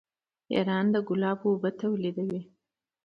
[0.53, 2.41] ایران د ګلابو اوبه تولیدوي.